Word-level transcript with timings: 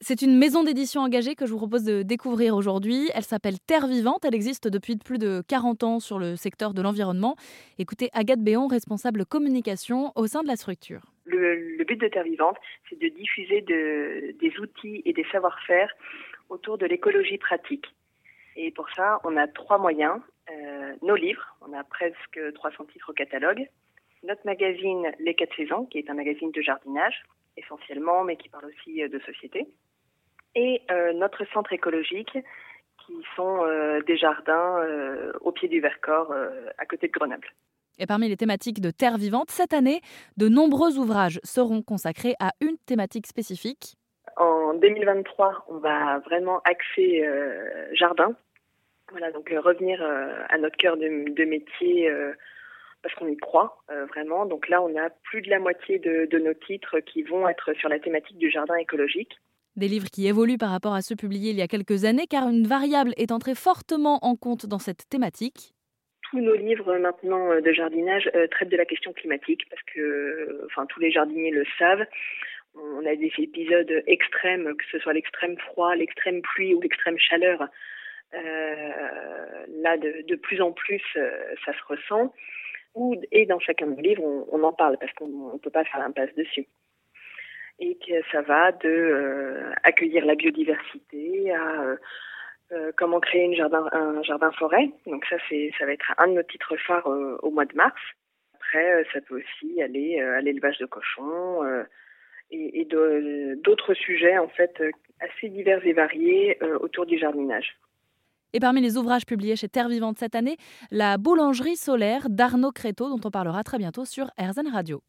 C'est 0.00 0.22
une 0.22 0.38
maison 0.38 0.62
d'édition 0.62 1.00
engagée 1.00 1.34
que 1.34 1.44
je 1.44 1.50
vous 1.50 1.58
propose 1.58 1.82
de 1.82 2.02
découvrir 2.02 2.54
aujourd'hui. 2.54 3.10
Elle 3.16 3.24
s'appelle 3.24 3.58
Terre 3.58 3.88
Vivante. 3.88 4.24
Elle 4.24 4.34
existe 4.34 4.68
depuis 4.68 4.96
plus 4.96 5.18
de 5.18 5.42
40 5.48 5.82
ans 5.82 5.98
sur 5.98 6.20
le 6.20 6.36
secteur 6.36 6.72
de 6.72 6.80
l'environnement. 6.82 7.34
Écoutez 7.80 8.08
Agathe 8.12 8.38
Béon, 8.38 8.68
responsable 8.68 9.26
communication 9.26 10.12
au 10.14 10.28
sein 10.28 10.44
de 10.44 10.46
la 10.46 10.54
structure. 10.54 11.00
Le, 11.24 11.82
but 11.82 12.00
de 12.00 12.06
Terre 12.06 12.22
Vivante, 12.22 12.56
c'est 12.88 12.98
de 13.00 13.08
diffuser 13.08 13.60
des 13.62 14.52
outils 14.60 15.02
et 15.04 15.12
des 15.12 15.24
savoir-faire 15.32 15.92
autour 16.48 16.78
de 16.78 16.86
l'écologie 16.86 17.38
pratique. 17.38 17.86
Et 18.54 18.70
pour 18.70 18.88
ça, 18.90 19.20
on 19.24 19.36
a 19.36 19.48
trois 19.48 19.78
moyens. 19.78 20.20
Euh, 20.48 20.94
nos 21.02 21.16
livres, 21.16 21.56
on 21.60 21.72
a 21.72 21.82
presque 21.82 22.40
300 22.54 22.84
titres 22.92 23.10
au 23.10 23.14
catalogue. 23.14 23.66
Notre 24.22 24.46
magazine 24.46 25.10
Les 25.18 25.34
4 25.34 25.56
saisons, 25.56 25.86
qui 25.86 25.98
est 25.98 26.08
un 26.08 26.14
magazine 26.14 26.52
de 26.52 26.62
jardinage 26.62 27.24
essentiellement, 27.56 28.22
mais 28.22 28.36
qui 28.36 28.48
parle 28.48 28.66
aussi 28.66 29.02
de 29.08 29.18
société 29.26 29.66
et 30.54 30.82
euh, 30.90 31.12
notre 31.14 31.44
centre 31.52 31.72
écologique 31.72 32.36
qui 33.06 33.14
sont 33.36 33.64
euh, 33.64 34.00
des 34.02 34.16
jardins 34.16 34.78
euh, 34.80 35.32
au 35.40 35.52
pied 35.52 35.68
du 35.68 35.80
Vercors 35.80 36.34
à 36.76 36.86
côté 36.86 37.08
de 37.08 37.12
Grenoble. 37.12 37.48
Et 37.98 38.06
parmi 38.06 38.28
les 38.28 38.36
thématiques 38.36 38.80
de 38.80 38.90
Terre 38.90 39.18
vivante, 39.18 39.50
cette 39.50 39.72
année, 39.72 40.00
de 40.36 40.48
nombreux 40.48 40.98
ouvrages 40.98 41.40
seront 41.42 41.82
consacrés 41.82 42.34
à 42.38 42.52
une 42.60 42.76
thématique 42.86 43.26
spécifique. 43.26 43.96
En 44.36 44.74
2023, 44.74 45.64
on 45.68 45.78
va 45.78 46.20
vraiment 46.20 46.60
axer 46.64 47.28
jardin. 47.92 48.34
Voilà, 49.10 49.32
donc 49.32 49.50
revenir 49.50 50.00
à 50.48 50.58
notre 50.58 50.76
cœur 50.76 50.96
de, 50.96 51.44
métier 51.44 52.12
parce 53.02 53.14
qu'on 53.16 53.26
y 53.26 53.36
croit 53.36 53.82
vraiment. 54.10 54.46
Donc 54.46 54.68
là, 54.68 54.80
on 54.80 54.96
a 54.96 55.10
plus 55.24 55.42
de 55.42 55.50
la 55.50 55.58
moitié 55.58 55.98
de 55.98 56.38
nos 56.38 56.54
titres 56.54 57.00
qui 57.00 57.24
vont 57.24 57.48
être 57.48 57.72
sur 57.72 57.88
la 57.88 57.98
thématique 57.98 58.38
du 58.38 58.48
jardin 58.48 58.76
écologique. 58.76 59.40
Des 59.78 59.86
livres 59.86 60.08
qui 60.12 60.26
évoluent 60.26 60.58
par 60.58 60.70
rapport 60.70 60.94
à 60.94 61.02
ceux 61.02 61.14
publiés 61.14 61.52
il 61.52 61.56
y 61.56 61.62
a 61.62 61.68
quelques 61.68 62.04
années, 62.04 62.26
car 62.28 62.48
une 62.48 62.66
variable 62.66 63.12
est 63.16 63.30
entrée 63.30 63.54
fortement 63.54 64.18
en 64.22 64.34
compte 64.34 64.66
dans 64.66 64.80
cette 64.80 65.08
thématique. 65.08 65.72
Tous 66.28 66.40
nos 66.40 66.56
livres 66.56 66.98
maintenant 66.98 67.52
euh, 67.52 67.60
de 67.60 67.72
jardinage 67.72 68.28
euh, 68.34 68.48
traitent 68.48 68.70
de 68.70 68.76
la 68.76 68.84
question 68.84 69.12
climatique, 69.12 69.62
parce 69.70 69.82
que 69.84 70.64
enfin, 70.66 70.84
tous 70.86 70.98
les 70.98 71.12
jardiniers 71.12 71.52
le 71.52 71.64
savent. 71.78 72.04
On 72.74 73.06
a 73.06 73.14
des 73.14 73.30
épisodes 73.38 74.02
extrêmes, 74.08 74.74
que 74.74 74.84
ce 74.90 74.98
soit 74.98 75.12
l'extrême 75.12 75.56
froid, 75.58 75.94
l'extrême 75.94 76.42
pluie 76.42 76.74
ou 76.74 76.80
l'extrême 76.80 77.16
chaleur. 77.16 77.68
Euh, 78.34 79.64
là, 79.80 79.96
de, 79.96 80.34
plus 80.34 80.60
en 80.60 80.72
plus, 80.72 81.02
ça 81.64 81.72
se 81.72 81.84
ressent. 81.86 82.34
et 83.30 83.46
dans 83.46 83.60
chacun 83.60 83.86
de 83.86 83.94
nos 83.94 84.02
livres, 84.02 84.24
on 84.50 84.62
en 84.64 84.72
parle, 84.72 84.98
parce 84.98 85.12
qu'on 85.12 85.52
ne 85.54 85.58
peut 85.58 85.70
pas 85.70 85.84
faire 85.84 86.00
l'impasse 86.00 86.34
dessus 86.34 86.66
et 87.78 87.96
que 87.96 88.22
ça 88.32 88.42
va 88.42 88.72
de 88.72 88.88
euh, 88.88 89.72
accueillir 89.82 90.24
la 90.24 90.34
biodiversité 90.34 91.52
à 91.52 91.82
euh, 91.82 91.96
euh, 92.72 92.92
comment 92.96 93.20
créer 93.20 93.44
une 93.44 93.54
jardin, 93.54 93.88
un 93.92 94.22
jardin 94.22 94.50
forêt. 94.52 94.90
Donc 95.06 95.24
ça 95.26 95.36
c'est 95.48 95.70
ça 95.78 95.86
va 95.86 95.92
être 95.92 96.12
un 96.18 96.28
de 96.28 96.32
nos 96.34 96.42
titres 96.42 96.76
phares 96.76 97.06
au 97.06 97.50
mois 97.50 97.64
de 97.64 97.74
mars. 97.74 98.00
Après 98.54 99.04
ça 99.12 99.20
peut 99.20 99.40
aussi 99.40 99.80
aller 99.80 100.20
à 100.20 100.40
l'élevage 100.40 100.78
de 100.78 100.86
cochons 100.86 101.62
et, 102.50 102.86
d'autres 103.62 103.94
sujets 103.94 104.36
en 104.36 104.48
fait 104.48 104.82
assez 105.20 105.48
divers 105.48 105.84
et 105.86 105.92
variés 105.92 106.58
autour 106.80 107.06
du 107.06 107.18
jardinage. 107.18 107.78
Et 108.52 108.60
parmi 108.60 108.80
les 108.80 108.96
ouvrages 108.96 109.26
publiés 109.26 109.56
chez 109.56 109.68
Terre 109.68 109.88
Vivante 109.88 110.18
cette 110.18 110.34
année, 110.34 110.56
la 110.90 111.18
boulangerie 111.18 111.76
solaire 111.76 112.28
d'Arnaud 112.30 112.72
Créteau, 112.72 113.08
dont 113.08 113.20
on 113.26 113.30
parlera 113.30 113.62
très 113.62 113.78
bientôt 113.78 114.04
sur 114.04 114.26
RZN 114.38 114.68
Radio. 114.72 115.02